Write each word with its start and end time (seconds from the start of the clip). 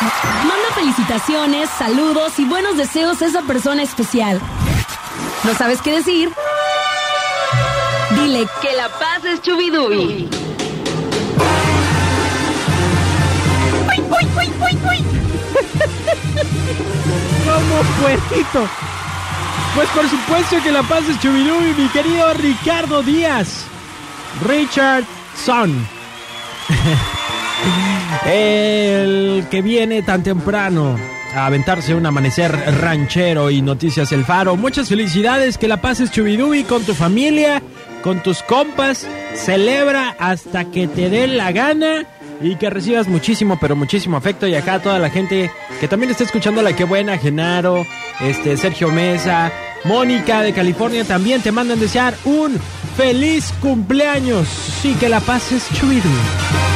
Manda 0.00 0.74
felicitaciones, 0.74 1.68
saludos 1.78 2.38
y 2.38 2.46
buenos 2.46 2.78
deseos 2.78 3.20
a 3.20 3.26
esa 3.26 3.42
persona 3.42 3.82
especial. 3.82 4.40
¿No 5.44 5.54
sabes 5.54 5.82
qué 5.82 5.92
decir? 5.92 6.32
Dile 8.10 8.48
que 8.62 8.72
la 8.76 8.88
paz 8.88 9.24
es 9.26 9.42
chubidubi. 9.42 10.30
¿Cómo 17.44 17.82
puesto? 18.00 18.68
Pues 19.74 19.88
por 19.90 20.08
supuesto 20.08 20.62
que 20.62 20.72
la 20.72 20.82
paz 20.82 21.02
es 21.10 21.20
chubidubi, 21.20 21.74
mi 21.74 21.88
querido 21.88 22.32
Ricardo 22.34 23.02
Díaz. 23.02 23.66
Richard 24.46 25.04
Son. 25.44 25.86
El 28.26 29.46
que 29.50 29.62
viene 29.62 30.02
tan 30.02 30.22
temprano 30.22 30.96
a 31.34 31.46
aventarse 31.46 31.94
un 31.94 32.06
amanecer 32.06 32.52
ranchero 32.80 33.50
y 33.50 33.62
noticias 33.62 34.12
El 34.12 34.24
Faro. 34.24 34.56
Muchas 34.56 34.88
felicidades, 34.88 35.58
que 35.58 35.68
la 35.68 35.80
pases 35.80 36.10
chubidubi 36.10 36.64
con 36.64 36.82
tu 36.84 36.94
familia, 36.94 37.62
con 38.02 38.22
tus 38.22 38.42
compas. 38.42 39.06
Celebra 39.34 40.16
hasta 40.18 40.64
que 40.66 40.88
te 40.88 41.08
dé 41.08 41.26
la 41.26 41.52
gana 41.52 42.04
y 42.42 42.56
que 42.56 42.70
recibas 42.70 43.08
muchísimo, 43.08 43.58
pero 43.60 43.76
muchísimo 43.76 44.16
afecto. 44.16 44.46
Y 44.46 44.54
acá 44.54 44.80
toda 44.80 44.98
la 44.98 45.10
gente 45.10 45.50
que 45.80 45.88
también 45.88 46.10
está 46.10 46.24
escuchando 46.24 46.62
la 46.62 46.74
que 46.74 46.84
buena, 46.84 47.18
Genaro, 47.18 47.86
este, 48.20 48.56
Sergio 48.56 48.90
Mesa, 48.90 49.52
Mónica 49.84 50.42
de 50.42 50.52
California 50.52 51.04
también 51.04 51.42
te 51.42 51.52
mandan 51.52 51.80
desear 51.80 52.14
un 52.24 52.58
feliz 52.96 53.52
cumpleaños. 53.60 54.48
Sí, 54.48 54.94
que 54.94 55.08
la 55.08 55.20
pases 55.20 55.66
chubidubi. 55.74 56.69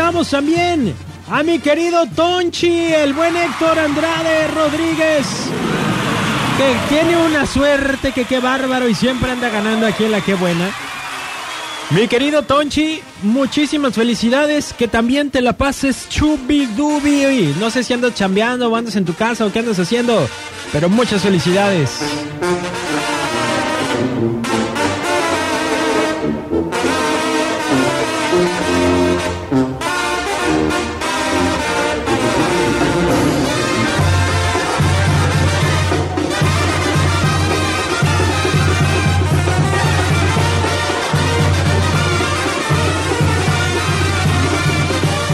Felicitamos 0.00 0.30
también 0.30 0.94
a 1.30 1.42
mi 1.42 1.58
querido 1.58 2.06
Tonchi, 2.06 2.90
el 2.90 3.12
buen 3.12 3.36
Héctor 3.36 3.78
Andrade 3.78 4.46
Rodríguez, 4.48 5.26
que 6.56 6.74
tiene 6.88 7.18
una 7.18 7.44
suerte 7.44 8.10
que 8.12 8.24
qué 8.24 8.40
bárbaro 8.40 8.88
y 8.88 8.94
siempre 8.94 9.30
anda 9.30 9.50
ganando 9.50 9.86
aquí 9.86 10.04
en 10.04 10.12
la 10.12 10.22
que 10.22 10.32
buena. 10.32 10.70
Mi 11.90 12.08
querido 12.08 12.44
Tonchi, 12.44 13.02
muchísimas 13.22 13.92
felicidades, 13.92 14.72
que 14.72 14.88
también 14.88 15.30
te 15.30 15.42
la 15.42 15.52
pases 15.52 16.08
chubidubi. 16.08 17.54
No 17.60 17.70
sé 17.70 17.84
si 17.84 17.92
andas 17.92 18.14
chambeando 18.14 18.70
o 18.70 18.76
andas 18.76 18.96
en 18.96 19.04
tu 19.04 19.12
casa 19.12 19.44
o 19.44 19.52
qué 19.52 19.58
andas 19.58 19.78
haciendo, 19.78 20.26
pero 20.72 20.88
muchas 20.88 21.20
felicidades. 21.20 21.90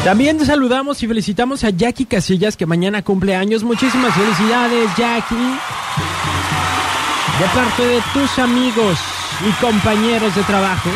También 0.07 0.39
saludamos 0.47 1.03
y 1.03 1.09
felicitamos 1.09 1.65
a 1.65 1.71
Jackie 1.71 2.05
Casillas 2.07 2.57
que 2.57 2.65
mañana 2.65 3.03
cumple 3.03 3.35
años. 3.35 3.65
Muchísimas 3.65 4.15
felicidades, 4.15 4.89
Jackie. 4.97 5.35
De 7.41 7.47
parte 7.53 7.85
de 7.85 8.01
tus 8.15 8.39
amigos 8.39 9.01
y 9.45 9.51
compañeros 9.61 10.33
de 10.37 10.45
trabajo. 10.45 10.91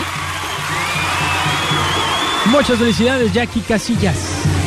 Muchas 2.53 2.79
felicidades, 2.79 3.33
Jackie 3.33 3.63
Casillas. 3.63 4.60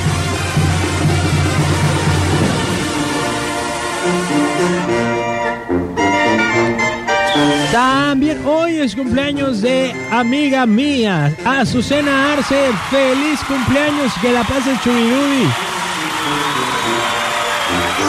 Es 8.83 8.97
cumpleaños 8.97 9.61
de 9.61 9.95
amiga 10.11 10.65
mía, 10.65 11.33
Azucena 11.45 12.33
Arce. 12.33 12.69
Feliz 12.91 13.39
cumpleaños, 13.47 14.11
que 14.21 14.29
la 14.29 14.43
pases 14.43 14.77
chubidubi. 14.81 15.47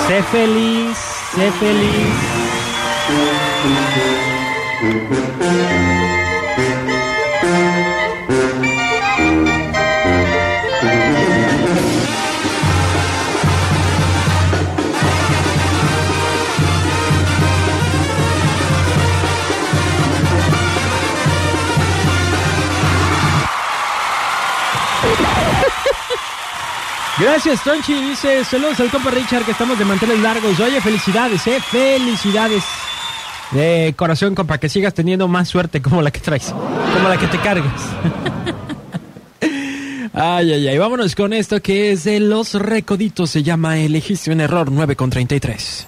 Sé 0.09 0.21
feliz, 0.25 0.99
sé 1.37 1.53
feliz. 1.61 2.35
Gracias, 27.19 27.63
Tonchi. 27.63 27.95
Dice, 27.95 28.45
saludos 28.45 28.81
al 28.81 28.91
compa 28.91 29.11
Richard, 29.11 29.45
que 29.45 29.53
estamos 29.53 29.79
de 29.79 29.85
manteles 29.85 30.19
largos. 30.21 30.59
Oye, 30.59 30.81
felicidades, 30.81 31.47
eh, 31.47 31.61
felicidades. 31.61 32.65
De 33.53 33.95
corazón, 33.97 34.35
compa, 34.35 34.59
que 34.59 34.69
sigas 34.69 34.95
teniendo 34.95 35.29
más 35.29 35.49
suerte 35.49 35.81
como 35.81 36.03
la 36.03 36.11
que 36.11 36.19
traes, 36.19 36.53
como 36.93 37.09
la 37.09 37.17
que 37.17 37.29
te 37.29 37.39
cargas. 37.39 37.83
ay, 40.13 40.53
ay, 40.53 40.69
ay. 40.69 40.79
Vámonos 40.79 41.15
con 41.15 41.33
esto 41.33 41.63
que 41.63 41.93
es 41.93 42.05
de 42.05 42.19
los 42.19 42.55
recoditos. 42.55 43.31
Se 43.31 43.45
llama 43.45 43.79
Elegiste 43.79 44.33
un 44.33 44.41
error 44.41 44.73
9 44.73 44.97
con 44.97 45.11
33. 45.11 45.87